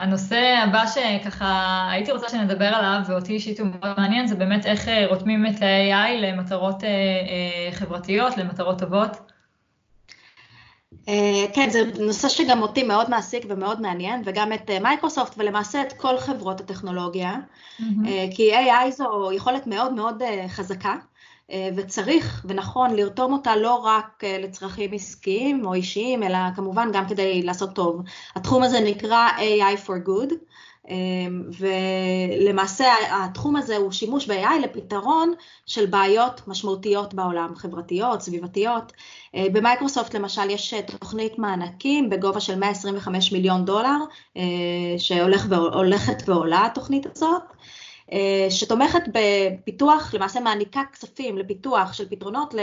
הנושא 0.00 0.56
הבא 0.64 0.84
שככה 0.86 1.88
הייתי 1.90 2.12
רוצה 2.12 2.28
שנדבר 2.28 2.64
עליו, 2.64 3.00
ואותי 3.08 3.32
אישית 3.32 3.60
הוא 3.60 3.68
מאוד 3.68 3.94
מעניין, 3.98 4.26
זה 4.26 4.34
באמת 4.34 4.66
איך 4.66 4.88
רותמים 5.08 5.46
את 5.46 5.62
ה-AI 5.62 6.20
למטרות 6.20 6.82
חברתיות, 7.72 8.36
למטרות 8.36 8.78
טובות. 8.78 9.30
אה, 11.08 11.46
כן, 11.54 11.70
זה 11.70 11.82
נושא 11.98 12.28
שגם 12.28 12.62
אותי 12.62 12.82
מאוד 12.82 13.10
מעסיק 13.10 13.44
ומאוד 13.48 13.80
מעניין, 13.80 14.22
וגם 14.24 14.52
את 14.52 14.70
אה, 14.70 14.80
מייקרוסופט, 14.80 15.34
ולמעשה 15.38 15.82
את 15.82 15.92
כל 15.92 16.18
חברות 16.18 16.60
הטכנולוגיה, 16.60 17.34
mm-hmm. 17.34 17.84
כי 18.36 18.54
AI 18.54 18.90
זו 18.90 19.30
יכולת 19.32 19.66
מאוד 19.66 19.92
מאוד 19.92 20.22
חזקה, 20.48 20.96
וצריך 21.76 22.44
ונכון 22.48 22.96
לרתום 22.96 23.32
אותה 23.32 23.56
לא 23.56 23.74
רק 23.74 24.24
לצרכים 24.24 24.92
עסקיים 24.92 25.66
או 25.66 25.74
אישיים, 25.74 26.22
אלא 26.22 26.38
כמובן 26.56 26.88
גם 26.92 27.08
כדי 27.08 27.42
לעשות 27.42 27.74
טוב. 27.74 28.02
התחום 28.36 28.62
הזה 28.62 28.80
נקרא 28.80 29.28
AI 29.38 29.86
for 29.86 30.06
Good, 30.08 30.32
אמ, 30.32 30.38
ולמעשה 31.58 32.86
התחום 33.10 33.56
הזה 33.56 33.76
הוא 33.76 33.92
שימוש 33.92 34.26
ב-AI 34.26 34.58
לפתרון 34.62 35.34
של 35.66 35.86
בעיות 35.86 36.48
משמעותיות 36.48 37.14
בעולם, 37.14 37.54
חברתיות, 37.56 38.20
סביבתיות. 38.20 38.92
אה, 39.34 39.46
במייקרוסופט 39.52 40.14
למשל 40.14 40.50
יש 40.50 40.74
תוכנית 41.00 41.38
מענקים 41.38 42.10
בגובה 42.10 42.40
של 42.40 42.58
125 42.58 43.32
מיליון 43.32 43.64
דולר, 43.64 43.98
אה, 44.36 44.42
שהולכת 44.98 46.28
ועולה 46.28 46.66
התוכנית 46.66 47.06
הזאת. 47.06 47.42
אה, 48.12 48.46
שתומכת 48.50 49.02
בפיתוח, 49.12 50.14
למעשה 50.14 50.40
מעניקה 50.40 50.82
כספים 50.92 51.38
לפיתוח 51.38 51.92
של 51.92 52.08
פתרונות 52.08 52.54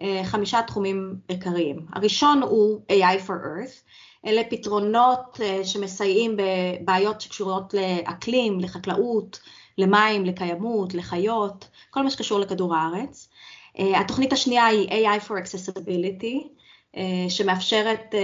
לחמישה 0.00 0.62
תחומים 0.62 1.14
עיקריים. 1.28 1.86
הראשון 1.92 2.42
הוא 2.42 2.80
AI 2.90 3.26
for 3.26 3.30
Earth, 3.30 3.82
אלה 4.26 4.42
פתרונות 4.50 5.40
אה, 5.42 5.64
שמסייעים 5.64 6.36
בבעיות 6.36 7.20
שקשורות 7.20 7.74
לאקלים, 7.74 8.60
לחקלאות, 8.60 9.40
למים, 9.78 10.24
לקיימות, 10.24 10.94
לחיות, 10.94 11.68
כל 11.90 12.02
מה 12.02 12.10
שקשור 12.10 12.40
לכדור 12.40 12.74
הארץ. 12.74 13.28
אה, 13.78 14.00
התוכנית 14.00 14.32
השנייה 14.32 14.66
היא 14.66 14.88
AI 14.88 15.20
for 15.28 15.32
Accessibility, 15.32 16.48
שמאפשרת 17.28 18.14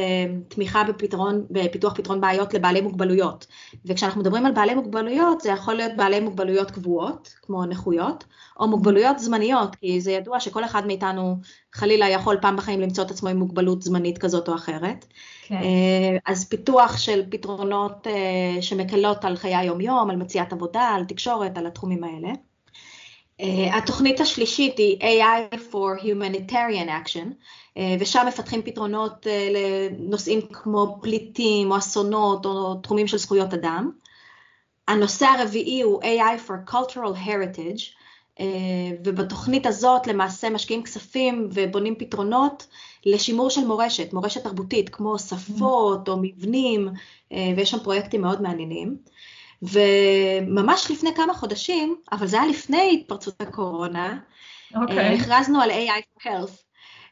תמיכה 0.48 0.84
בפתרון, 0.84 1.46
בפיתוח 1.50 1.94
פתרון 1.94 2.20
בעיות 2.20 2.54
לבעלי 2.54 2.80
מוגבלויות. 2.80 3.46
וכשאנחנו 3.84 4.20
מדברים 4.20 4.46
על 4.46 4.52
בעלי 4.52 4.74
מוגבלויות, 4.74 5.40
זה 5.40 5.50
יכול 5.50 5.74
להיות 5.74 5.92
בעלי 5.96 6.20
מוגבלויות 6.20 6.70
קבועות, 6.70 7.34
כמו 7.42 7.64
נכויות, 7.64 8.24
או 8.60 8.68
מוגבלויות 8.68 9.18
זמניות, 9.18 9.76
כי 9.76 10.00
זה 10.00 10.12
ידוע 10.12 10.40
שכל 10.40 10.64
אחד 10.64 10.86
מאיתנו 10.86 11.36
חלילה 11.74 12.08
יכול 12.08 12.36
פעם 12.40 12.56
בחיים 12.56 12.80
למצוא 12.80 13.04
את 13.04 13.10
עצמו 13.10 13.28
עם 13.28 13.36
מוגבלות 13.36 13.82
זמנית 13.82 14.18
כזאת 14.18 14.48
או 14.48 14.54
אחרת. 14.54 15.06
כן. 15.42 15.54
אה, 15.54 16.16
אז 16.26 16.48
פיתוח 16.48 16.96
של 16.96 17.22
פתרונות 17.30 18.06
אה, 18.06 18.62
שמקלות 18.62 19.24
על 19.24 19.36
חיי 19.36 19.56
היום-יום, 19.56 20.10
על 20.10 20.16
מציאת 20.16 20.52
עבודה, 20.52 20.82
על 20.82 21.04
תקשורת, 21.04 21.58
על 21.58 21.66
התחומים 21.66 22.04
האלה. 22.04 22.28
אה, 23.40 23.78
התוכנית 23.78 24.20
השלישית 24.20 24.78
היא 24.78 25.00
AI 25.00 25.54
for 25.54 26.02
Humanitarian 26.02 26.88
Action, 26.88 27.26
ושם 28.00 28.24
מפתחים 28.28 28.62
פתרונות 28.62 29.26
לנושאים 29.50 30.40
כמו 30.52 30.98
פליטים 31.02 31.70
או 31.70 31.76
אסונות 31.76 32.46
או 32.46 32.74
תחומים 32.74 33.06
של 33.06 33.16
זכויות 33.16 33.54
אדם. 33.54 33.90
הנושא 34.88 35.26
הרביעי 35.26 35.82
הוא 35.82 36.02
AI 36.02 36.48
for 36.48 36.70
Cultural 36.70 37.26
Heritage, 37.26 38.00
ובתוכנית 39.04 39.66
הזאת 39.66 40.06
למעשה 40.06 40.50
משקיעים 40.50 40.82
כספים 40.82 41.48
ובונים 41.52 41.94
פתרונות 41.98 42.66
לשימור 43.06 43.50
של 43.50 43.64
מורשת, 43.64 44.12
מורשת 44.12 44.42
תרבותית, 44.42 44.88
כמו 44.88 45.18
שפות 45.18 46.08
או 46.08 46.16
מבנים, 46.22 46.88
אה, 47.32 47.52
ויש 47.56 47.70
שם 47.70 47.78
פרויקטים 47.78 48.20
מאוד 48.20 48.42
מעניינים. 48.42 48.96
וממש 49.62 50.90
לפני 50.90 51.10
כמה 51.16 51.34
חודשים, 51.34 51.96
אבל 52.12 52.26
זה 52.26 52.40
היה 52.40 52.50
לפני 52.50 52.98
התפרצות 53.00 53.40
הקורונה, 53.40 54.18
okay. 54.72 54.76
אה, 54.76 54.82
אוקיי. 54.82 55.14
הכרזנו 55.14 55.62
על 55.62 55.70
AI 55.70 56.02
for 56.18 56.26
Health, 56.26 56.56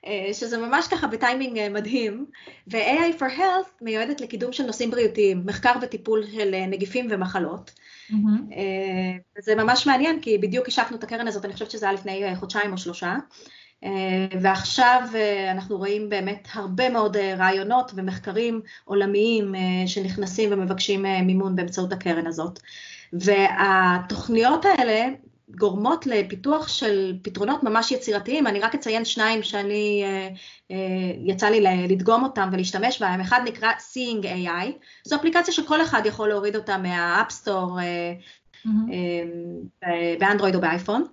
אה, 0.07 0.29
שזה 0.33 0.59
ממש 0.59 0.87
ככה 0.87 1.07
בטיימינג 1.07 1.69
מדהים, 1.71 2.27
ו-AI 2.71 3.21
for 3.21 3.39
Health 3.39 3.71
מיועדת 3.81 4.21
לקידום 4.21 4.53
של 4.53 4.67
נושאים 4.67 4.91
בריאותיים, 4.91 5.43
מחקר 5.47 5.73
וטיפול 5.83 6.27
של 6.33 6.55
נגיפים 6.69 7.07
ומחלות. 7.11 7.71
Mm-hmm. 8.11 8.55
זה 9.39 9.55
ממש 9.55 9.87
מעניין, 9.87 10.21
כי 10.21 10.39
בדיוק 10.39 10.69
השקנו 10.69 10.97
את 10.97 11.05
הקרן 11.05 11.29
הזאת, 11.29 11.45
אני 11.45 11.53
חושבת 11.53 11.71
שזה 11.71 11.87
היה 11.87 11.93
לפני 11.93 12.37
חודשיים 12.37 12.73
או 12.73 12.79
שלושה. 12.79 13.17
אה, 13.85 14.27
ועכשיו 14.43 15.03
אה, 15.15 15.51
אנחנו 15.51 15.77
רואים 15.77 16.09
באמת 16.09 16.49
הרבה 16.53 16.91
מאוד 16.91 17.17
אה, 17.17 17.35
רעיונות 17.39 17.93
ומחקרים 17.95 18.61
עולמיים 18.85 19.55
שנכנסים 19.87 20.53
ומבקשים 20.53 21.03
מימון 21.03 21.57
באמצעות 21.57 21.93
הקרן 21.93 22.27
הזאת. 22.27 22.61
והתוכניות 23.13 24.65
האלה 24.65 25.09
גורמות 25.51 26.07
לפיתוח 26.07 26.69
של 26.69 27.17
פתרונות 27.23 27.63
ממש 27.63 27.93
יצירתיים, 27.93 28.47
אני 28.47 28.61
רק 28.61 28.75
אציין 28.75 29.05
שניים 29.05 29.43
שאני, 29.43 30.05
יצא 31.25 31.49
לי 31.49 31.61
לדגום 31.89 32.25
אותם 32.25 32.49
ולהשתמש 32.53 33.03
בהם, 33.03 33.21
אחד 33.21 33.41
נקרא 33.45 33.71
Seeing 33.73 34.25
AI, 34.25 34.73
זו 35.05 35.17
אפליקציה 35.17 35.55
שכל 35.55 35.83
אחד 35.83 36.03
יכול 36.05 36.29
להוריד 36.29 36.57
אותה 36.57 36.79
מה 36.79 36.99
App 36.99 37.29
Store 37.29 37.79
mm-hmm. 38.67 38.69
באנדרואיד 40.19 40.55
או 40.55 40.61
באייפון. 40.61 41.05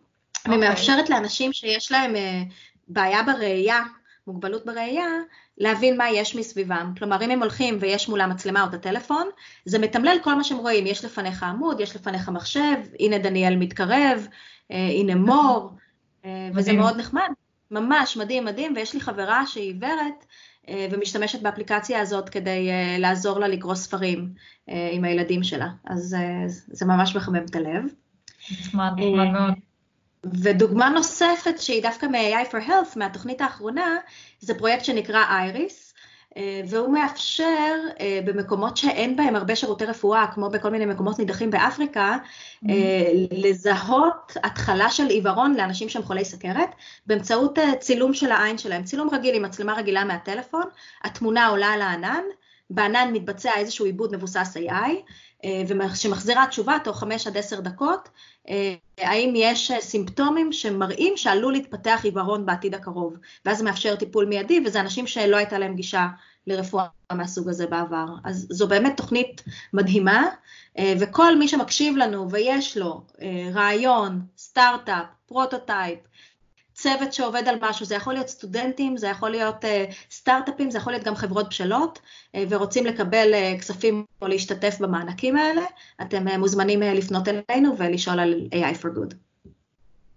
והיא 0.46 0.56
אוקיי. 0.56 0.70
מאפשרת 0.70 1.10
לאנשים 1.10 1.54
שיש 1.54 1.92
להם 1.92 2.16
אה, 2.16 2.44
בעיה 2.88 3.24
בראייה, 3.24 3.84
מוגבלות 4.28 4.66
בראייה, 4.66 5.08
להבין 5.58 5.98
מה 5.98 6.10
יש 6.10 6.36
מסביבם. 6.36 6.94
כלומר, 6.98 7.22
אם 7.22 7.32
הם 7.32 7.40
הולכים 7.40 7.78
ויש 7.80 8.10
מולם 8.10 8.30
מצלמה 8.30 8.62
או 8.62 8.68
את 8.68 8.74
הטלפון, 8.74 9.28
זה 9.66 9.80
מתמלל 9.80 10.18
כל 10.24 10.36
מה 10.36 10.44
שהם 10.44 10.58
רואים, 10.58 10.88
יש 10.88 11.06
לפניך 11.06 11.44
עמוד, 11.44 11.80
יש 11.80 11.96
לפניך 11.96 12.30
מחשב, 12.30 12.76
הנה 13.00 13.18
דניאל 13.18 13.56
מתקרב, 13.56 14.28
אה, 14.72 14.78
הנה 14.78 15.16
מור, 15.16 15.72
אה, 16.26 16.50
וזה 16.54 16.74
מאוד 16.74 16.98
נחמד, 17.00 17.30
ממש 17.72 18.18
מדהים 18.18 18.46
מדהים, 18.46 18.74
ויש 18.76 18.94
לי 18.94 19.02
חברה 19.02 19.48
שהיא 19.48 19.74
עיוורת, 19.74 20.26
ומשתמשת 20.92 21.42
באפליקציה 21.42 22.02
הזאת 22.02 22.30
כדי 22.30 22.70
לעזור 23.00 23.40
לה 23.40 23.48
לקרוא 23.48 23.76
ספרים 23.76 24.30
עם 24.68 25.04
הילדים 25.04 25.44
שלה, 25.44 25.68
אז 25.86 26.16
זה 26.68 26.86
ממש 26.86 27.16
מחמם 27.16 27.46
את 27.46 27.56
הלב. 27.56 27.84
נחמד, 28.52 28.92
נחמד 28.98 29.32
מאוד. 29.32 29.54
ודוגמה 30.34 30.90
נוספת 30.90 31.60
שהיא 31.60 31.84
דווקא 31.84 32.06
מ-AI 32.06 32.52
for 32.52 32.68
Health, 32.68 32.96
מהתוכנית 32.96 33.42
האחרונה, 33.42 33.98
זה 34.40 34.58
פרויקט 34.58 34.86
שנקרא 34.86 35.24
איריס, 35.42 35.94
והוא 36.70 36.94
מאפשר 36.94 37.76
במקומות 38.26 38.78
שאין 38.78 39.16
בהם 39.16 39.36
הרבה 39.36 39.56
שירותי 39.56 39.86
רפואה, 39.86 40.26
כמו 40.34 40.50
בכל 40.50 40.70
מיני 40.70 40.86
מקומות 40.86 41.20
נידחים 41.20 41.52
באפריקה, 41.52 42.18
mm-hmm. 42.18 42.68
לזהות 43.32 44.34
התחלה 44.44 44.90
של 44.90 45.08
עיוורון 45.08 45.56
לאנשים 45.56 45.90
שהם 45.90 46.04
חולי 46.04 46.26
סכרת, 46.26 46.70
באמצעות 47.08 47.60
צילום 47.80 48.14
של 48.14 48.32
העין 48.32 48.58
שלהם, 48.58 48.84
צילום 48.84 49.10
רגיל 49.12 49.36
עם 49.36 49.42
מצלמה 49.42 49.74
רגילה 49.74 50.04
מהטלפון, 50.04 50.64
התמונה 51.04 51.48
עולה 51.48 51.68
על 51.68 51.82
הענן, 51.82 52.24
בענן 52.70 53.10
מתבצע 53.14 53.52
איזשהו 53.58 53.86
עיבוד 53.86 54.16
מבוסס 54.16 54.58
AI, 54.58 54.92
שמחזירה 55.96 56.48
תשובה 56.48 56.78
תוך 56.84 57.00
5 57.00 57.28
עד 57.28 57.38
10 57.38 57.60
דקות, 57.60 58.10
האם 58.98 59.34
יש 59.36 59.72
סימפטומים 59.80 60.54
שמראים 60.54 61.18
שעלול 61.18 61.54
להתפתח 61.54 62.00
עיוורון 62.04 62.46
בעתיד 62.46 62.76
הקרוב, 62.76 63.14
ואז 63.46 63.58
זה 63.58 63.64
מאפשר 63.64 63.96
טיפול 63.96 64.26
מיידי, 64.26 64.60
וזה 64.66 64.80
אנשים 64.80 65.08
שלא 65.08 65.38
הייתה 65.38 65.60
להם 65.60 65.76
גישה 65.76 66.08
לרפואה 66.48 66.86
מהסוג 67.12 67.50
הזה 67.50 67.68
בעבר. 67.68 68.06
אז 68.24 68.48
זו 68.50 68.68
באמת 68.68 68.98
תוכנית 68.98 69.44
מדהימה, 69.74 70.28
וכל 71.00 71.38
מי 71.38 71.48
שמקשיב 71.48 71.98
לנו 71.98 72.32
ויש 72.32 72.78
לו 72.78 73.02
רעיון, 73.54 74.22
סטארט-אפ, 74.38 75.06
prototype, 75.26 76.00
צוות 76.86 77.14
שעובד 77.14 77.48
על 77.48 77.56
משהו, 77.62 77.86
זה 77.86 77.96
יכול 77.96 78.14
להיות 78.14 78.28
סטודנטים, 78.28 78.98
זה 78.98 79.08
יכול 79.08 79.30
להיות 79.30 79.66
uh, 79.66 79.68
סטארט-אפים, 80.12 80.72
זה 80.72 80.78
יכול 80.78 80.94
להיות 80.94 81.06
גם 81.06 81.16
חברות 81.16 81.50
בשלות, 81.50 82.00
uh, 82.00 82.40
ורוצים 82.50 82.86
לקבל 82.86 83.34
uh, 83.34 83.60
כספים 83.60 84.06
או 84.22 84.28
להשתתף 84.28 84.78
במענקים 84.80 85.38
האלה, 85.38 85.62
אתם 86.02 86.28
uh, 86.28 86.38
מוזמנים 86.38 86.82
uh, 86.82 86.86
לפנות 86.86 87.28
אלינו 87.28 87.78
ולשאול 87.78 88.20
על 88.20 88.34
AI 88.54 88.82
for 88.82 88.98
good. 88.98 89.16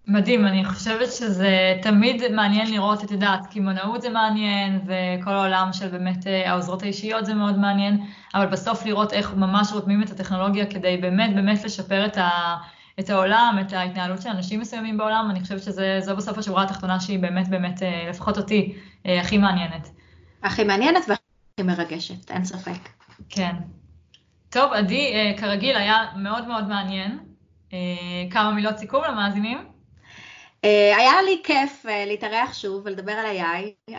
מדהים, 0.07 0.45
אני 0.45 0.65
חושבת 0.65 1.11
שזה 1.11 1.77
תמיד 1.81 2.31
מעניין 2.31 2.71
לראות, 2.71 3.03
את 3.03 3.11
יודעת, 3.11 3.45
קמעונאות 3.53 4.01
זה 4.01 4.09
מעניין, 4.09 4.79
וכל 4.85 5.31
העולם 5.31 5.69
של 5.73 5.87
באמת 5.87 6.27
העוזרות 6.45 6.83
האישיות 6.83 7.25
זה 7.25 7.33
מאוד 7.33 7.57
מעניין, 7.57 8.05
אבל 8.35 8.45
בסוף 8.45 8.85
לראות 8.85 9.13
איך 9.13 9.33
ממש 9.33 9.69
רותמים 9.73 10.03
את 10.03 10.09
הטכנולוגיה 10.09 10.65
כדי 10.65 10.97
באמת 10.97 11.35
באמת 11.35 11.63
לשפר 11.63 12.05
את 12.05 12.17
ה... 12.17 12.29
את 12.99 13.09
העולם, 13.09 13.57
את 13.61 13.73
ההתנהלות 13.73 14.21
של 14.21 14.29
אנשים 14.29 14.59
מסוימים 14.59 14.97
בעולם, 14.97 15.27
אני 15.31 15.41
חושבת 15.41 15.63
שזו 15.63 16.15
בסוף 16.17 16.37
השורה 16.37 16.63
התחתונה 16.63 16.99
שהיא 16.99 17.19
באמת 17.19 17.47
באמת, 17.47 17.83
אה, 17.83 18.05
לפחות 18.09 18.37
אותי, 18.37 18.75
אה, 19.05 19.21
הכי 19.21 19.37
מעניינת. 19.37 19.89
הכי 20.43 20.63
מעניינת 20.63 21.03
והכי 21.07 21.63
מרגשת, 21.63 22.31
אין 22.31 22.45
ספק. 22.45 22.89
כן. 23.29 23.55
טוב, 24.49 24.73
עדי, 24.73 25.13
אה, 25.13 25.33
כרגיל 25.37 25.75
היה 25.75 26.05
מאוד 26.15 26.47
מאוד 26.47 26.67
מעניין. 26.67 27.19
כמה 28.31 28.51
מילות 28.51 28.77
סיכום 28.77 29.03
למאזינים? 29.03 29.57
היה 30.63 31.21
לי 31.25 31.41
כיף 31.43 31.85
להתארח 32.07 32.53
שוב 32.53 32.81
ולדבר 32.85 33.11
על 33.11 33.25
AI. 33.25 33.93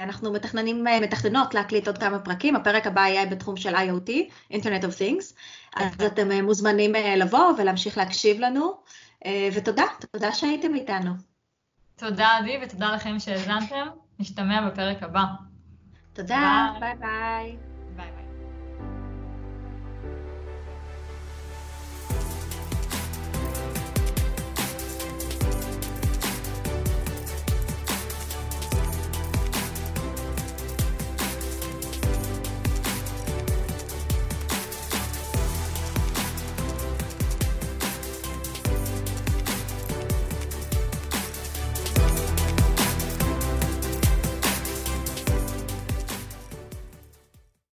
אנחנו 0.00 0.32
מתכננים, 0.32 0.84
מתכננות 1.02 1.54
להקליט 1.54 1.86
עוד 1.86 1.98
כמה 1.98 2.18
פרקים, 2.18 2.56
הפרק 2.56 2.86
הבא 2.86 3.00
יהיה 3.00 3.26
בתחום 3.26 3.56
של 3.56 3.74
IoT, 3.74 4.10
Internet 4.52 4.82
of 4.82 4.98
Things. 5.00 5.34
אז 5.76 6.02
אתם 6.06 6.30
אה, 6.32 6.42
מוזמנים 6.42 6.96
אה, 6.96 7.16
לבוא 7.16 7.52
ולהמשיך 7.58 7.98
להקשיב 7.98 8.40
לנו, 8.40 8.80
אה, 9.26 9.48
ותודה, 9.54 9.84
תודה 10.12 10.32
שהייתם 10.32 10.74
איתנו. 10.74 11.10
תודה 11.96 12.36
עדי 12.36 12.58
ותודה 12.62 12.94
לכם 12.94 13.18
שהאזנתם, 13.18 13.86
נשתמע 14.18 14.70
בפרק 14.70 15.02
הבא. 15.02 15.24
תודה, 16.12 16.72
ביי 16.80 17.56
ביי. 17.96 18.25